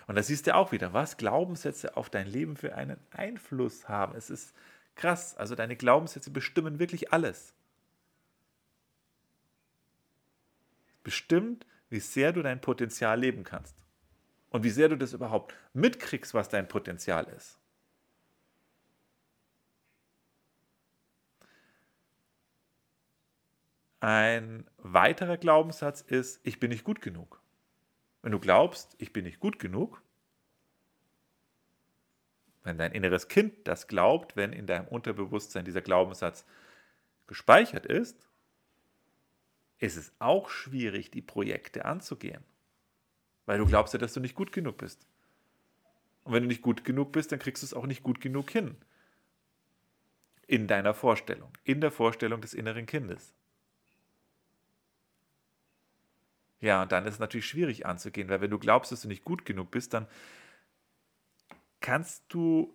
Und 0.06 0.16
da 0.16 0.22
siehst 0.22 0.46
du 0.46 0.54
auch 0.54 0.72
wieder, 0.72 0.92
was 0.92 1.16
Glaubenssätze 1.16 1.96
auf 1.96 2.10
dein 2.10 2.26
Leben 2.26 2.56
für 2.56 2.74
einen 2.74 2.98
Einfluss 3.12 3.88
haben. 3.88 4.16
Es 4.16 4.30
ist 4.30 4.54
krass. 4.96 5.36
Also 5.36 5.54
deine 5.54 5.76
Glaubenssätze 5.76 6.30
bestimmen 6.30 6.78
wirklich 6.78 7.12
alles. 7.12 7.54
Bestimmt, 11.04 11.66
wie 11.88 12.00
sehr 12.00 12.32
du 12.32 12.42
dein 12.42 12.60
Potenzial 12.60 13.20
leben 13.20 13.44
kannst. 13.44 13.76
Und 14.50 14.64
wie 14.64 14.70
sehr 14.70 14.88
du 14.88 14.96
das 14.96 15.12
überhaupt 15.12 15.54
mitkriegst, 15.72 16.34
was 16.34 16.48
dein 16.48 16.68
Potenzial 16.68 17.24
ist. 17.36 17.58
Ein 24.02 24.66
weiterer 24.78 25.36
Glaubenssatz 25.36 26.00
ist, 26.00 26.40
ich 26.42 26.58
bin 26.58 26.70
nicht 26.70 26.82
gut 26.82 27.00
genug. 27.00 27.40
Wenn 28.20 28.32
du 28.32 28.40
glaubst, 28.40 28.96
ich 28.98 29.12
bin 29.12 29.24
nicht 29.24 29.38
gut 29.38 29.60
genug, 29.60 30.02
wenn 32.64 32.78
dein 32.78 32.90
inneres 32.90 33.28
Kind 33.28 33.54
das 33.62 33.86
glaubt, 33.86 34.34
wenn 34.34 34.52
in 34.52 34.66
deinem 34.66 34.88
Unterbewusstsein 34.88 35.64
dieser 35.64 35.82
Glaubenssatz 35.82 36.44
gespeichert 37.28 37.86
ist, 37.86 38.28
ist 39.78 39.96
es 39.96 40.12
auch 40.18 40.50
schwierig, 40.50 41.12
die 41.12 41.22
Projekte 41.22 41.84
anzugehen. 41.84 42.42
Weil 43.46 43.58
du 43.58 43.66
glaubst 43.66 43.94
ja, 43.94 44.00
dass 44.00 44.14
du 44.14 44.18
nicht 44.18 44.34
gut 44.34 44.50
genug 44.50 44.78
bist. 44.78 45.06
Und 46.24 46.32
wenn 46.32 46.42
du 46.42 46.48
nicht 46.48 46.62
gut 46.62 46.82
genug 46.82 47.12
bist, 47.12 47.30
dann 47.30 47.38
kriegst 47.38 47.62
du 47.62 47.66
es 47.66 47.74
auch 47.74 47.86
nicht 47.86 48.02
gut 48.02 48.20
genug 48.20 48.50
hin. 48.50 48.74
In 50.48 50.66
deiner 50.66 50.92
Vorstellung, 50.92 51.52
in 51.62 51.80
der 51.80 51.92
Vorstellung 51.92 52.40
des 52.40 52.52
inneren 52.52 52.86
Kindes. 52.86 53.32
Ja, 56.62 56.82
und 56.82 56.92
dann 56.92 57.04
ist 57.06 57.14
es 57.14 57.20
natürlich 57.20 57.46
schwierig 57.46 57.86
anzugehen, 57.86 58.28
weil 58.28 58.40
wenn 58.40 58.50
du 58.50 58.58
glaubst, 58.58 58.92
dass 58.92 59.02
du 59.02 59.08
nicht 59.08 59.24
gut 59.24 59.44
genug 59.44 59.72
bist, 59.72 59.92
dann 59.92 60.06
kannst 61.80 62.24
du 62.28 62.72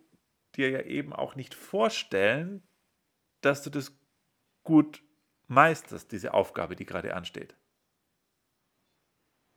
dir 0.55 0.69
ja 0.69 0.81
eben 0.81 1.13
auch 1.13 1.35
nicht 1.35 1.55
vorstellen, 1.55 2.61
dass 3.39 3.63
du 3.63 3.69
das 3.69 3.97
gut 4.63 5.01
meisterst, 5.47 6.11
diese 6.11 6.33
Aufgabe, 6.33 6.75
die 6.75 6.85
gerade 6.85 7.15
ansteht. 7.15 7.55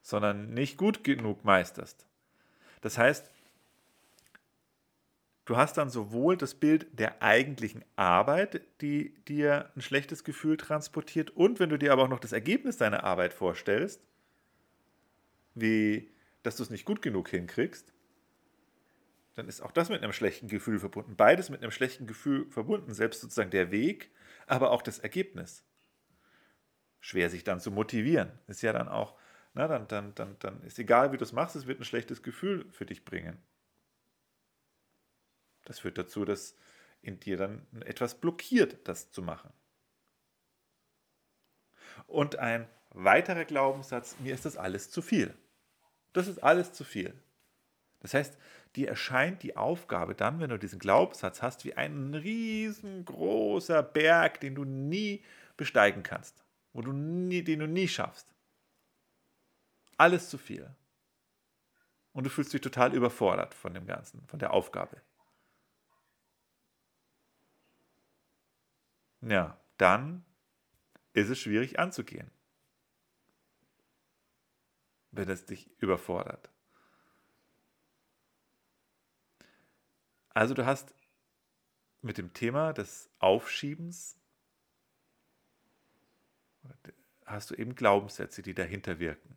Sondern 0.02 0.54
nicht 0.54 0.76
gut 0.78 1.02
genug 1.02 1.44
meisterst. 1.44 2.06
Das 2.82 2.98
heißt, 2.98 3.28
du 5.46 5.56
hast 5.56 5.76
dann 5.76 5.90
sowohl 5.90 6.36
das 6.36 6.54
Bild 6.54 6.86
der 6.96 7.20
eigentlichen 7.20 7.84
Arbeit, 7.96 8.62
die 8.80 9.12
dir 9.24 9.72
ein 9.74 9.82
schlechtes 9.82 10.22
Gefühl 10.22 10.56
transportiert, 10.56 11.30
und 11.30 11.58
wenn 11.58 11.70
du 11.70 11.78
dir 11.78 11.92
aber 11.92 12.04
auch 12.04 12.08
noch 12.08 12.20
das 12.20 12.30
Ergebnis 12.30 12.76
deiner 12.76 13.02
Arbeit 13.02 13.32
vorstellst, 13.32 14.00
wie 15.54 16.10
dass 16.42 16.56
du 16.56 16.62
es 16.62 16.70
nicht 16.70 16.84
gut 16.84 17.02
genug 17.02 17.28
hinkriegst, 17.28 17.92
dann 19.34 19.48
ist 19.48 19.60
auch 19.60 19.72
das 19.72 19.88
mit 19.88 20.02
einem 20.02 20.12
schlechten 20.12 20.48
Gefühl 20.48 20.78
verbunden. 20.78 21.16
Beides 21.16 21.50
mit 21.50 21.62
einem 21.62 21.70
schlechten 21.70 22.06
Gefühl 22.06 22.50
verbunden, 22.50 22.94
selbst 22.94 23.20
sozusagen 23.20 23.50
der 23.50 23.70
Weg, 23.70 24.10
aber 24.46 24.70
auch 24.70 24.82
das 24.82 24.98
Ergebnis. 24.98 25.64
Schwer 26.98 27.30
sich 27.30 27.44
dann 27.44 27.60
zu 27.60 27.70
motivieren. 27.70 28.38
Ist 28.46 28.62
ja 28.62 28.72
dann 28.72 28.88
auch, 28.88 29.18
na, 29.54 29.68
dann, 29.68 29.88
dann, 29.88 30.14
dann, 30.14 30.36
dann 30.40 30.62
ist 30.62 30.78
egal, 30.78 31.12
wie 31.12 31.16
du 31.16 31.24
es 31.24 31.32
machst, 31.32 31.56
es 31.56 31.66
wird 31.66 31.80
ein 31.80 31.84
schlechtes 31.84 32.22
Gefühl 32.22 32.70
für 32.70 32.86
dich 32.86 33.04
bringen. 33.04 33.38
Das 35.64 35.78
führt 35.78 35.98
dazu, 35.98 36.24
dass 36.24 36.56
in 37.02 37.20
dir 37.20 37.36
dann 37.36 37.66
etwas 37.80 38.20
blockiert, 38.20 38.86
das 38.88 39.10
zu 39.10 39.22
machen. 39.22 39.52
Und 42.06 42.36
ein 42.36 42.68
weiterer 42.90 43.44
Glaubenssatz, 43.44 44.16
mir 44.18 44.34
ist 44.34 44.44
das 44.44 44.56
alles 44.56 44.90
zu 44.90 45.00
viel. 45.00 45.34
Das 46.12 46.26
ist 46.26 46.42
alles 46.42 46.72
zu 46.72 46.84
viel. 46.84 47.14
Das 48.00 48.14
heißt, 48.14 48.36
dir 48.76 48.88
erscheint 48.88 49.42
die 49.42 49.56
Aufgabe 49.56 50.14
dann, 50.14 50.40
wenn 50.40 50.50
du 50.50 50.58
diesen 50.58 50.78
Glaubenssatz 50.78 51.42
hast, 51.42 51.64
wie 51.64 51.74
ein 51.74 52.14
riesengroßer 52.14 53.82
Berg, 53.82 54.40
den 54.40 54.54
du 54.54 54.64
nie 54.64 55.22
besteigen 55.56 56.02
kannst, 56.02 56.42
wo 56.72 56.80
du 56.80 56.92
nie, 56.92 57.42
den 57.42 57.60
du 57.60 57.66
nie 57.66 57.88
schaffst. 57.88 58.34
Alles 59.98 60.30
zu 60.30 60.38
viel. 60.38 60.74
Und 62.12 62.24
du 62.24 62.30
fühlst 62.30 62.52
dich 62.52 62.60
total 62.60 62.94
überfordert 62.94 63.54
von 63.54 63.74
dem 63.74 63.86
Ganzen, 63.86 64.26
von 64.26 64.38
der 64.38 64.52
Aufgabe. 64.52 65.00
Ja, 69.20 69.60
dann 69.76 70.24
ist 71.12 71.28
es 71.28 71.38
schwierig 71.38 71.78
anzugehen 71.78 72.30
wenn 75.12 75.28
es 75.28 75.44
dich 75.44 75.70
überfordert. 75.78 76.50
Also 80.30 80.54
du 80.54 80.64
hast 80.64 80.94
mit 82.02 82.18
dem 82.18 82.32
Thema 82.32 82.72
des 82.72 83.10
Aufschiebens 83.18 84.16
hast 87.30 87.50
du 87.50 87.54
eben 87.54 87.74
Glaubenssätze, 87.74 88.42
die 88.42 88.54
dahinter 88.54 88.98
wirken. 88.98 89.36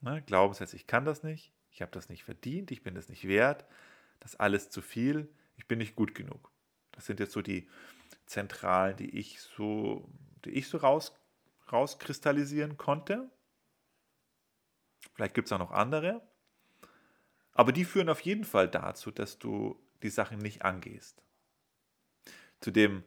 Ne? 0.00 0.22
Glaubenssätze, 0.22 0.76
ich 0.76 0.86
kann 0.86 1.04
das 1.04 1.22
nicht, 1.22 1.52
ich 1.70 1.82
habe 1.82 1.92
das 1.92 2.08
nicht 2.08 2.24
verdient, 2.24 2.70
ich 2.70 2.82
bin 2.82 2.94
das 2.94 3.08
nicht 3.08 3.26
wert, 3.26 3.64
das 4.20 4.36
alles 4.36 4.70
zu 4.70 4.82
viel, 4.82 5.28
ich 5.56 5.66
bin 5.66 5.78
nicht 5.78 5.96
gut 5.96 6.14
genug. 6.14 6.50
Das 6.92 7.06
sind 7.06 7.20
jetzt 7.20 7.32
so 7.32 7.42
die 7.42 7.68
Zentralen, 8.26 8.96
die 8.96 9.18
ich 9.18 9.40
so, 9.40 10.08
die 10.44 10.50
ich 10.50 10.68
so 10.68 10.78
raus, 10.78 11.18
rauskristallisieren 11.72 12.76
konnte. 12.76 13.30
Vielleicht 15.14 15.34
gibt 15.34 15.48
es 15.48 15.52
auch 15.52 15.58
noch 15.58 15.70
andere. 15.70 16.20
Aber 17.52 17.72
die 17.72 17.84
führen 17.84 18.08
auf 18.08 18.20
jeden 18.20 18.44
Fall 18.44 18.68
dazu, 18.68 19.10
dass 19.10 19.38
du 19.38 19.80
die 20.02 20.10
Sachen 20.10 20.38
nicht 20.38 20.62
angehst. 20.62 21.22
Zudem, 22.60 23.04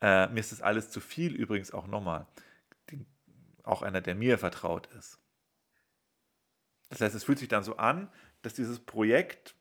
äh, 0.00 0.28
mir 0.28 0.40
ist 0.40 0.52
das 0.52 0.62
alles 0.62 0.90
zu 0.90 1.00
viel 1.00 1.34
übrigens 1.34 1.72
auch 1.72 1.86
nochmal. 1.86 2.26
Auch 3.64 3.82
einer, 3.82 4.00
der 4.00 4.14
mir 4.14 4.38
vertraut 4.38 4.88
ist. 4.98 5.20
Das 6.88 7.00
heißt, 7.00 7.14
es 7.14 7.24
fühlt 7.24 7.38
sich 7.38 7.48
dann 7.48 7.62
so 7.62 7.76
an, 7.76 8.10
dass 8.42 8.54
dieses 8.54 8.80
Projekt 8.80 9.54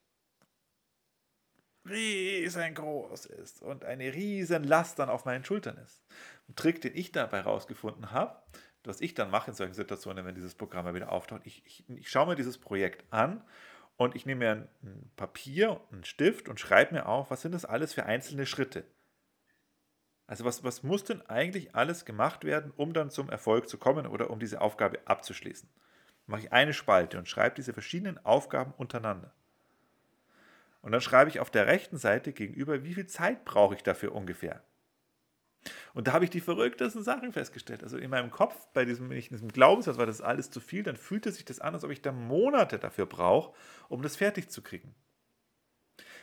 riesengroß 1.88 3.26
ist 3.26 3.62
und 3.62 3.86
eine 3.86 4.14
riesen 4.14 4.64
Last 4.64 5.00
dann 5.00 5.10
auf 5.10 5.26
meinen 5.26 5.46
Schultern 5.46 5.78
ist. 5.78 6.04
Ein 6.48 6.56
Trick, 6.56 6.82
den 6.82 6.96
ich 6.96 7.12
dabei 7.12 7.42
rausgefunden 7.42 8.12
habe, 8.12 8.42
was 8.84 9.02
ich 9.02 9.14
dann 9.14 9.30
mache 9.30 9.52
in 9.52 9.56
solchen 9.56 9.74
Situationen, 9.74 10.26
wenn 10.26 10.36
dieses 10.36 10.56
Programm 10.56 10.86
mal 10.86 10.96
wieder 10.96 11.12
auftaucht, 11.12 11.42
ich, 11.46 11.64
ich, 11.66 11.90
ich 11.90 12.10
schaue 12.10 12.28
mir 12.28 12.36
dieses 12.36 12.58
Projekt 12.58 13.06
an 13.12 13.44
und 13.98 14.16
ich 14.16 14.26
nehme 14.26 14.40
mir 14.40 14.52
ein, 14.52 14.68
ein 14.84 15.12
Papier, 15.16 15.82
einen 15.92 16.04
Stift 16.04 16.50
und 16.50 16.60
schreibe 16.60 16.96
mir 16.96 17.06
auf, 17.06 17.30
was 17.30 17.42
sind 17.42 17.54
das 17.54 17.66
alles 17.66 17.94
für 17.94 18.06
einzelne 18.06 18.46
Schritte. 18.46 18.86
Also 20.28 20.46
was, 20.46 20.64
was 20.64 20.82
muss 20.82 21.04
denn 21.04 21.22
eigentlich 21.30 21.76
alles 21.76 22.06
gemacht 22.06 22.46
werden, 22.46 22.72
um 22.78 22.94
dann 22.94 23.10
zum 23.10 23.30
Erfolg 23.30 23.68
zu 23.68 23.78
kommen 23.78 24.08
oder 24.08 24.30
um 24.30 24.40
diese 24.40 24.62
Aufgabe 24.62 25.00
abzuschließen? 25.06 25.70
Mache 26.26 26.42
ich 26.42 26.54
eine 26.54 26.74
Spalte 26.74 27.18
und 27.18 27.28
schreibe 27.28 27.56
diese 27.56 27.74
verschiedenen 27.74 28.18
Aufgaben 28.26 28.74
untereinander. 28.78 29.34
Und 30.82 30.94
dann 30.94 31.02
schreibe 31.02 31.30
ich 31.30 31.40
auf 31.40 31.52
der 31.52 31.68
rechten 31.68 31.98
Seite 31.98 32.34
gegenüber, 32.34 32.84
wie 32.84 32.94
viel 32.94 33.08
Zeit 33.08 33.46
brauche 33.46 33.76
ich 33.76 33.84
dafür 33.84 34.16
ungefähr. 34.16 34.64
Und 35.94 36.08
da 36.08 36.14
habe 36.14 36.26
ich 36.26 36.32
die 36.32 36.42
verrücktesten 36.42 37.04
Sachen 37.04 37.34
festgestellt. 37.34 37.84
Also 37.84 37.98
in 37.98 38.10
meinem 38.10 38.32
Kopf, 38.32 38.68
bei 38.74 38.86
diesem, 38.86 39.10
diesem 39.10 39.50
Glaubenssatz 39.50 39.98
war, 39.98 40.06
das 40.06 40.22
alles 40.22 40.50
zu 40.50 40.60
viel, 40.60 40.84
dann 40.84 40.96
fühlte 40.96 41.32
sich 41.32 41.46
das 41.46 41.60
an, 41.60 41.74
als 41.74 41.84
ob 41.84 41.92
ich 41.92 42.02
da 42.02 42.12
Monate 42.12 42.80
dafür 42.80 43.06
brauche, 43.06 43.54
um 43.90 44.02
das 44.02 44.16
fertig 44.16 44.50
zu 44.50 44.62
kriegen. 44.62 44.96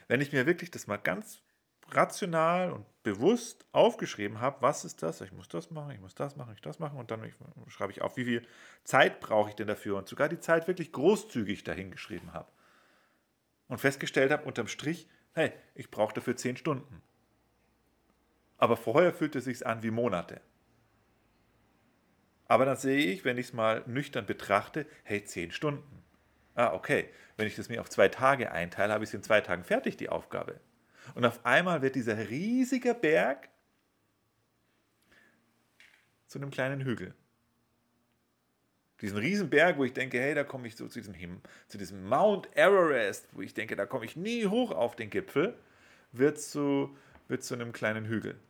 Wenn 0.08 0.20
ich 0.20 0.32
mir 0.32 0.46
wirklich 0.46 0.70
das 0.70 0.86
mal 0.86 0.96
ganz 0.96 1.42
rational 1.90 2.72
und 2.72 2.84
bewusst 3.02 3.64
aufgeschrieben 3.72 4.40
habe, 4.40 4.60
was 4.60 4.84
ist 4.84 5.02
das? 5.02 5.20
Ich 5.20 5.32
muss 5.32 5.48
das 5.48 5.70
machen, 5.70 5.92
ich 5.92 6.00
muss 6.00 6.14
das 6.14 6.36
machen, 6.36 6.52
ich 6.54 6.60
das 6.60 6.78
machen 6.78 6.98
und 6.98 7.10
dann 7.10 7.32
schreibe 7.68 7.92
ich 7.92 8.02
auf, 8.02 8.16
wie 8.16 8.24
viel 8.24 8.46
Zeit 8.84 9.20
brauche 9.20 9.50
ich 9.50 9.56
denn 9.56 9.66
dafür 9.66 9.96
und 9.96 10.08
sogar 10.08 10.28
die 10.28 10.40
Zeit 10.40 10.66
wirklich 10.66 10.92
großzügig 10.92 11.64
dahingeschrieben 11.64 12.32
habe. 12.32 12.50
Und 13.68 13.78
festgestellt 13.78 14.32
habe 14.32 14.44
unterm 14.44 14.68
Strich, 14.68 15.08
hey, 15.32 15.52
ich 15.74 15.90
brauche 15.90 16.14
dafür 16.14 16.36
zehn 16.36 16.56
Stunden. 16.56 17.02
Aber 18.58 18.76
vorher 18.76 19.12
fühlte 19.12 19.38
es 19.38 19.44
sich 19.44 19.66
an 19.66 19.82
wie 19.82 19.92
Monate. 19.92 20.40
Aber 22.48 22.64
dann 22.64 22.76
sehe 22.76 23.12
ich, 23.12 23.24
wenn 23.24 23.38
ich 23.38 23.48
es 23.48 23.52
mal 23.52 23.84
nüchtern 23.86 24.26
betrachte, 24.26 24.86
hey, 25.04 25.22
zehn 25.24 25.52
Stunden. 25.52 26.02
Ah, 26.54 26.72
okay. 26.72 27.08
Wenn 27.36 27.46
ich 27.46 27.54
das 27.54 27.68
mir 27.68 27.80
auf 27.80 27.88
zwei 27.88 28.08
Tage 28.08 28.50
einteile, 28.50 28.92
habe 28.92 29.04
ich 29.04 29.10
es 29.10 29.14
in 29.14 29.22
zwei 29.22 29.40
Tagen 29.40 29.62
fertig, 29.62 29.96
die 29.96 30.08
Aufgabe. 30.08 30.58
Und 31.14 31.24
auf 31.24 31.44
einmal 31.46 31.82
wird 31.82 31.94
dieser 31.94 32.18
riesige 32.30 32.94
Berg 32.94 33.48
zu 36.26 36.38
einem 36.38 36.50
kleinen 36.50 36.80
Hügel. 36.80 37.14
Diesen 39.00 39.18
riesen 39.18 39.48
Berg, 39.48 39.78
wo 39.78 39.84
ich 39.84 39.92
denke, 39.92 40.18
hey, 40.18 40.34
da 40.34 40.42
komme 40.42 40.66
ich 40.66 40.74
so 40.74 40.88
zu 40.88 41.00
diesem, 41.00 41.40
zu 41.68 41.78
diesem 41.78 42.04
Mount 42.08 42.48
Everest, 42.56 43.28
wo 43.32 43.42
ich 43.42 43.54
denke, 43.54 43.76
da 43.76 43.86
komme 43.86 44.04
ich 44.04 44.16
nie 44.16 44.46
hoch 44.46 44.72
auf 44.72 44.96
den 44.96 45.10
Gipfel, 45.10 45.56
wird 46.10 46.40
zu, 46.40 46.96
wird 47.28 47.44
zu 47.44 47.54
einem 47.54 47.72
kleinen 47.72 48.06
Hügel 48.06 48.40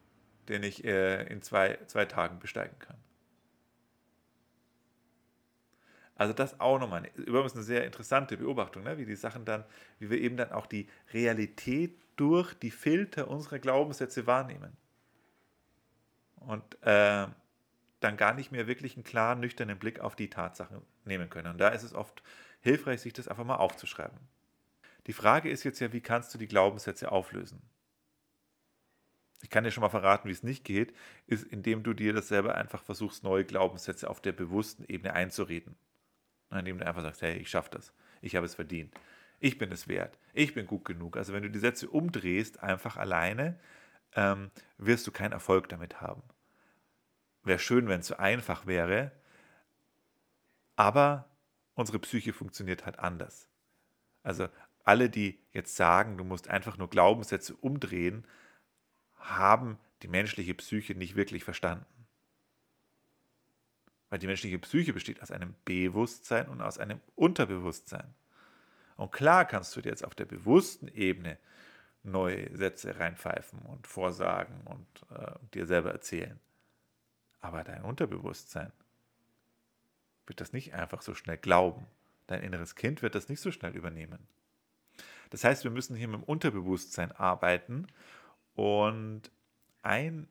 den 0.48 0.62
ich 0.62 0.84
äh, 0.84 1.24
in 1.24 1.42
zwei, 1.42 1.78
zwei 1.86 2.04
Tagen 2.04 2.38
besteigen 2.38 2.78
kann. 2.78 2.96
Also 6.18 6.32
das 6.32 6.58
auch 6.58 6.80
nochmal 6.80 7.08
übrigens 7.14 7.54
eine 7.54 7.62
sehr 7.62 7.84
interessante 7.84 8.36
Beobachtung, 8.36 8.82
ne? 8.82 8.98
wie 8.98 9.06
die 9.06 9.14
Sachen 9.14 9.44
dann, 9.44 9.64
wie 10.00 10.10
wir 10.10 10.18
eben 10.18 10.36
dann 10.36 10.50
auch 10.50 10.66
die 10.66 10.88
Realität 11.12 11.96
durch 12.16 12.54
die 12.54 12.72
Filter 12.72 13.28
unserer 13.28 13.60
Glaubenssätze 13.60 14.26
wahrnehmen. 14.26 14.76
Und 16.40 16.82
äh, 16.82 17.28
dann 18.00 18.16
gar 18.16 18.34
nicht 18.34 18.50
mehr 18.50 18.66
wirklich 18.66 18.96
einen 18.96 19.04
klaren, 19.04 19.38
nüchternen 19.38 19.78
Blick 19.78 20.00
auf 20.00 20.16
die 20.16 20.28
Tatsachen 20.28 20.82
nehmen 21.04 21.30
können. 21.30 21.52
Und 21.52 21.58
da 21.58 21.68
ist 21.68 21.84
es 21.84 21.94
oft 21.94 22.22
hilfreich, 22.60 23.00
sich 23.00 23.12
das 23.12 23.28
einfach 23.28 23.44
mal 23.44 23.56
aufzuschreiben. 23.56 24.18
Die 25.06 25.12
Frage 25.12 25.50
ist 25.50 25.62
jetzt 25.64 25.80
ja, 25.80 25.92
wie 25.92 26.00
kannst 26.00 26.34
du 26.34 26.38
die 26.38 26.48
Glaubenssätze 26.48 27.12
auflösen? 27.12 27.62
Ich 29.42 29.50
kann 29.50 29.64
dir 29.64 29.70
schon 29.70 29.82
mal 29.82 29.88
verraten, 29.88 30.28
wie 30.28 30.32
es 30.32 30.42
nicht 30.42 30.64
geht, 30.64 30.94
ist, 31.26 31.44
indem 31.44 31.82
du 31.82 31.92
dir 31.92 32.12
das 32.12 32.28
selber 32.28 32.56
einfach 32.56 32.82
versuchst, 32.82 33.22
neue 33.22 33.44
Glaubenssätze 33.44 34.10
auf 34.10 34.20
der 34.20 34.32
bewussten 34.32 34.84
Ebene 34.84 35.12
einzureden. 35.12 35.76
Indem 36.50 36.78
du 36.78 36.86
einfach 36.86 37.02
sagst, 37.02 37.22
hey, 37.22 37.36
ich 37.36 37.50
schaffe 37.50 37.70
das, 37.70 37.92
ich 38.20 38.34
habe 38.34 38.46
es 38.46 38.54
verdient, 38.54 38.94
ich 39.38 39.58
bin 39.58 39.70
es 39.70 39.86
wert, 39.86 40.18
ich 40.32 40.54
bin 40.54 40.66
gut 40.66 40.84
genug. 40.84 41.16
Also 41.16 41.32
wenn 41.32 41.42
du 41.42 41.50
die 41.50 41.58
Sätze 41.58 41.88
umdrehst, 41.88 42.62
einfach 42.62 42.96
alleine, 42.96 43.60
ähm, 44.14 44.50
wirst 44.78 45.06
du 45.06 45.12
keinen 45.12 45.32
Erfolg 45.32 45.68
damit 45.68 46.00
haben. 46.00 46.22
Wäre 47.44 47.58
schön, 47.58 47.88
wenn 47.88 48.00
es 48.00 48.08
so 48.08 48.16
einfach 48.16 48.66
wäre, 48.66 49.12
aber 50.74 51.28
unsere 51.74 51.98
Psyche 51.98 52.32
funktioniert 52.32 52.86
halt 52.86 52.98
anders. 52.98 53.48
Also 54.22 54.48
alle, 54.84 55.10
die 55.10 55.38
jetzt 55.52 55.76
sagen, 55.76 56.16
du 56.16 56.24
musst 56.24 56.48
einfach 56.48 56.78
nur 56.78 56.88
Glaubenssätze 56.88 57.54
umdrehen, 57.54 58.24
haben 59.18 59.78
die 60.02 60.08
menschliche 60.08 60.54
Psyche 60.54 60.94
nicht 60.94 61.16
wirklich 61.16 61.44
verstanden. 61.44 61.86
Weil 64.10 64.18
die 64.18 64.26
menschliche 64.26 64.58
Psyche 64.58 64.92
besteht 64.92 65.22
aus 65.22 65.30
einem 65.30 65.54
Bewusstsein 65.64 66.48
und 66.48 66.62
aus 66.62 66.78
einem 66.78 67.00
Unterbewusstsein. 67.14 68.14
Und 68.96 69.12
klar 69.12 69.44
kannst 69.44 69.76
du 69.76 69.80
dir 69.80 69.90
jetzt 69.90 70.04
auf 70.04 70.14
der 70.14 70.24
bewussten 70.24 70.88
Ebene 70.88 71.38
neue 72.02 72.56
Sätze 72.56 72.98
reinpfeifen 72.98 73.60
und 73.60 73.86
vorsagen 73.86 74.60
und 74.64 74.86
äh, 75.10 75.32
dir 75.54 75.66
selber 75.66 75.92
erzählen. 75.92 76.40
Aber 77.40 77.64
dein 77.64 77.82
Unterbewusstsein 77.82 78.72
wird 80.26 80.40
das 80.40 80.52
nicht 80.52 80.74
einfach 80.74 81.02
so 81.02 81.14
schnell 81.14 81.38
glauben. 81.38 81.86
Dein 82.26 82.42
inneres 82.42 82.74
Kind 82.74 83.02
wird 83.02 83.14
das 83.14 83.28
nicht 83.28 83.40
so 83.40 83.52
schnell 83.52 83.74
übernehmen. 83.74 84.26
Das 85.30 85.44
heißt, 85.44 85.64
wir 85.64 85.70
müssen 85.70 85.96
hier 85.96 86.08
mit 86.08 86.20
dem 86.20 86.24
Unterbewusstsein 86.24 87.12
arbeiten 87.12 87.86
und 88.58 89.30
ein 89.82 90.26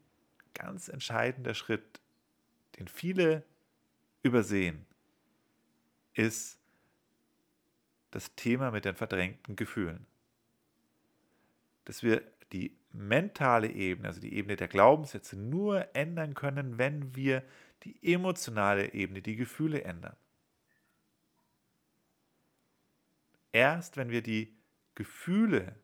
ganz 0.53 0.89
entscheidender 0.89 1.53
Schritt, 1.53 2.01
den 2.77 2.89
viele 2.89 3.46
übersehen, 4.22 4.86
ist 6.13 6.60
das 8.12 8.36
Thema 8.36 8.72
mit 8.72 8.84
den 8.84 8.96
verdrängten 8.96 9.55
Gefühlen. 9.55 10.05
Dass 11.86 12.03
wir 12.03 12.22
die 12.51 12.77
mentale 12.91 13.69
Ebene, 13.72 14.10
also 14.10 14.19
die 14.19 14.34
Ebene 14.34 14.57
der 14.57 14.67
Glaubenssätze, 14.67 15.38
nur 15.38 15.96
ändern 15.96 16.34
können, 16.34 16.77
wenn 16.77 17.15
wir 17.15 17.46
die 17.84 18.13
emotionale 18.13 18.93
Ebene, 18.93 19.22
die 19.22 19.38
Gefühle 19.38 19.86
ändern. 19.86 20.17
Erst 23.53 23.96
wenn 23.96 24.10
wir 24.10 24.22
die 24.22 24.53
Gefühle, 24.96 25.77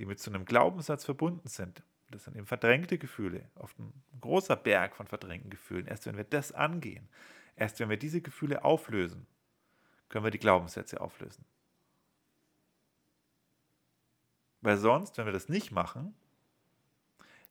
die 0.00 0.06
mit 0.06 0.18
so 0.18 0.32
einem 0.32 0.44
Glaubenssatz 0.44 1.04
verbunden 1.04 1.46
sind, 1.46 1.84
das 2.10 2.24
sind 2.24 2.36
eben 2.36 2.46
verdrängte 2.46 2.98
Gefühle, 2.98 3.48
oft 3.54 3.78
ein 3.78 3.92
großer 4.20 4.56
Berg 4.56 4.96
von 4.96 5.06
verdrängten 5.06 5.50
Gefühlen, 5.50 5.86
erst 5.86 6.06
wenn 6.06 6.16
wir 6.16 6.24
das 6.24 6.50
angehen, 6.50 7.08
Erst 7.60 7.78
wenn 7.78 7.90
wir 7.90 7.98
diese 7.98 8.22
Gefühle 8.22 8.64
auflösen, 8.64 9.26
können 10.08 10.24
wir 10.24 10.30
die 10.30 10.38
Glaubenssätze 10.38 10.98
auflösen. 10.98 11.44
Weil 14.62 14.78
sonst, 14.78 15.18
wenn 15.18 15.26
wir 15.26 15.32
das 15.32 15.50
nicht 15.50 15.70
machen, 15.70 16.14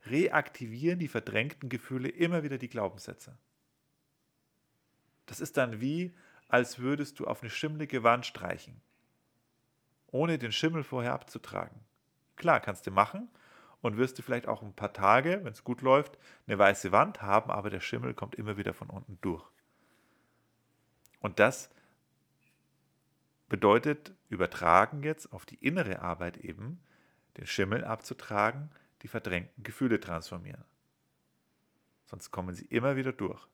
reaktivieren 0.08 0.98
die 0.98 1.08
verdrängten 1.08 1.70
Gefühle 1.70 2.10
immer 2.10 2.42
wieder 2.42 2.58
die 2.58 2.70
Glaubenssätze. 2.70 3.38
Das 5.28 5.42
ist 5.42 5.58
dann 5.58 5.80
wie, 5.80 6.12
als 6.48 6.80
würdest 6.80 7.20
du 7.20 7.28
auf 7.28 7.44
eine 7.44 7.52
schimmelige 7.52 8.02
Wand 8.02 8.26
streichen, 8.26 8.82
ohne 10.08 10.40
den 10.40 10.52
Schimmel 10.52 10.84
vorher 10.84 11.14
abzutragen. 11.14 11.80
Klar, 12.40 12.62
kannst 12.62 12.88
du 12.88 12.92
machen 12.92 13.30
und 13.82 13.98
wirst 13.98 14.18
du 14.18 14.24
vielleicht 14.24 14.48
auch 14.48 14.64
ein 14.64 14.74
paar 14.74 14.94
Tage, 14.94 15.42
wenn 15.44 15.54
es 15.54 15.64
gut 15.64 15.82
läuft, 15.82 16.18
eine 16.48 16.58
weiße 16.58 16.92
Wand 16.92 17.22
haben, 17.22 17.52
aber 17.52 17.70
der 17.70 17.82
Schimmel 17.82 18.16
kommt 18.16 18.34
immer 18.34 18.58
wieder 18.58 18.74
von 18.74 18.90
unten 18.90 19.20
durch. 19.22 19.46
Und 21.20 21.38
das 21.40 21.70
bedeutet, 23.50 24.14
übertragen 24.30 25.04
jetzt 25.04 25.34
auf 25.34 25.46
die 25.46 25.56
innere 25.56 26.02
Arbeit 26.02 26.38
eben, 26.38 26.82
den 27.38 27.46
Schimmel 27.46 27.84
abzutragen, 27.84 28.72
die 29.02 29.10
verdrängten 29.10 29.64
Gefühle 29.64 30.00
transformieren. 30.00 30.64
Sonst 32.06 32.32
kommen 32.32 32.56
sie 32.56 32.66
immer 32.66 32.96
wieder 32.96 33.12
durch. 33.12 33.48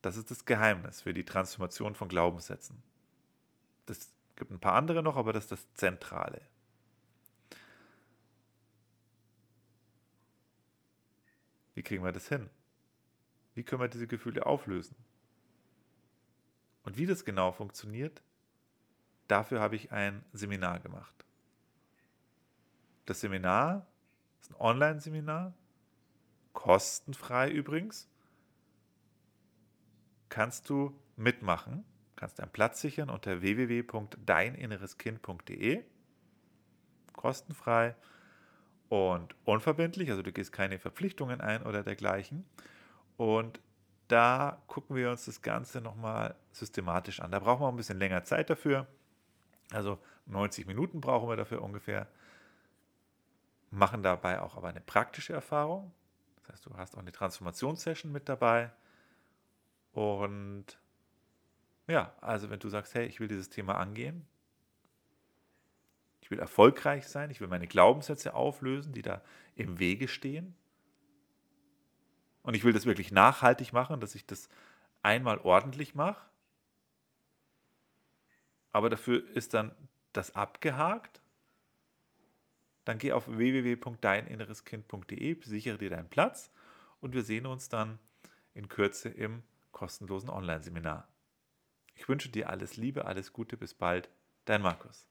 Das 0.00 0.16
ist 0.16 0.30
das 0.30 0.44
Geheimnis 0.44 1.02
für 1.02 1.12
die 1.12 1.24
Transformation 1.24 1.94
von 1.94 2.08
Glaubenssätzen. 2.08 2.82
Es 3.86 4.14
gibt 4.40 4.50
ein 4.50 4.58
paar 4.58 4.74
andere 4.74 5.02
noch, 5.02 5.16
aber 5.16 5.32
das 5.32 5.44
ist 5.44 5.52
das 5.52 5.74
Zentrale. 5.74 6.40
Wie 11.74 11.82
kriegen 11.82 12.02
wir 12.02 12.10
das 12.10 12.28
hin? 12.28 12.50
Wie 13.54 13.62
können 13.62 13.82
wir 13.82 13.88
diese 13.88 14.06
Gefühle 14.06 14.46
auflösen? 14.46 14.96
Und 16.82 16.96
wie 16.96 17.06
das 17.06 17.24
genau 17.24 17.52
funktioniert, 17.52 18.22
dafür 19.28 19.60
habe 19.60 19.76
ich 19.76 19.92
ein 19.92 20.24
Seminar 20.32 20.80
gemacht. 20.80 21.24
Das 23.04 23.20
Seminar 23.20 23.86
ist 24.40 24.50
ein 24.50 24.56
Online-Seminar, 24.56 25.52
kostenfrei 26.54 27.50
übrigens. 27.50 28.08
Kannst 30.30 30.70
du 30.70 30.98
mitmachen, 31.16 31.84
kannst 32.20 32.40
einen 32.40 32.52
Platz 32.52 32.80
sichern 32.82 33.08
unter 33.08 33.40
www.deininnereskind.de. 33.40 35.82
Kostenfrei 37.14 37.94
und 38.90 39.34
unverbindlich, 39.44 40.10
also 40.10 40.20
du 40.22 40.30
gehst 40.30 40.52
keine 40.52 40.78
Verpflichtungen 40.78 41.40
ein 41.40 41.62
oder 41.62 41.82
dergleichen. 41.82 42.44
Und 43.16 43.62
da 44.08 44.60
gucken 44.66 44.96
wir 44.96 45.10
uns 45.10 45.24
das 45.24 45.40
Ganze 45.40 45.80
nochmal 45.80 46.34
systematisch 46.52 47.20
an. 47.20 47.30
Da 47.30 47.38
brauchen 47.38 47.62
wir 47.62 47.68
ein 47.68 47.76
bisschen 47.76 47.98
länger 47.98 48.24
Zeit 48.24 48.50
dafür. 48.50 48.86
Also 49.72 49.98
90 50.26 50.66
Minuten 50.66 51.00
brauchen 51.00 51.26
wir 51.28 51.36
dafür 51.36 51.62
ungefähr. 51.62 52.06
Machen 53.70 54.02
dabei 54.02 54.42
auch 54.42 54.56
aber 54.56 54.68
eine 54.68 54.82
praktische 54.82 55.32
Erfahrung. 55.32 55.94
Das 56.36 56.50
heißt, 56.52 56.66
du 56.66 56.76
hast 56.76 56.96
auch 56.96 57.00
eine 57.00 57.12
Transformationssession 57.12 58.12
mit 58.12 58.28
dabei. 58.28 58.72
Und 59.92 60.78
ja, 61.90 62.14
also 62.20 62.50
wenn 62.50 62.60
du 62.60 62.68
sagst, 62.68 62.94
hey, 62.94 63.06
ich 63.06 63.20
will 63.20 63.28
dieses 63.28 63.50
Thema 63.50 63.76
angehen, 63.76 64.26
ich 66.20 66.30
will 66.30 66.38
erfolgreich 66.38 67.08
sein, 67.08 67.30
ich 67.30 67.40
will 67.40 67.48
meine 67.48 67.66
Glaubenssätze 67.66 68.34
auflösen, 68.34 68.92
die 68.92 69.02
da 69.02 69.22
im 69.56 69.78
Wege 69.78 70.08
stehen, 70.08 70.54
und 72.42 72.54
ich 72.54 72.64
will 72.64 72.72
das 72.72 72.86
wirklich 72.86 73.12
nachhaltig 73.12 73.72
machen, 73.72 74.00
dass 74.00 74.14
ich 74.14 74.26
das 74.26 74.48
einmal 75.02 75.38
ordentlich 75.38 75.94
mache. 75.94 76.26
Aber 78.72 78.88
dafür 78.88 79.28
ist 79.36 79.54
dann 79.54 79.72
das 80.12 80.34
abgehakt. 80.34 81.20
Dann 82.84 82.98
geh 82.98 83.12
auf 83.12 83.28
www.deininnereskind.de, 83.28 85.42
sichere 85.42 85.78
dir 85.78 85.90
deinen 85.90 86.08
Platz 86.08 86.50
und 87.00 87.14
wir 87.14 87.22
sehen 87.22 87.46
uns 87.46 87.68
dann 87.68 88.00
in 88.54 88.68
Kürze 88.68 89.08
im 89.08 89.42
kostenlosen 89.72 90.30
Online-Seminar. 90.30 91.09
Ich 92.00 92.08
wünsche 92.08 92.30
dir 92.30 92.48
alles 92.48 92.78
Liebe, 92.78 93.04
alles 93.04 93.34
Gute, 93.34 93.58
bis 93.58 93.74
bald, 93.74 94.08
dein 94.46 94.62
Markus. 94.62 95.09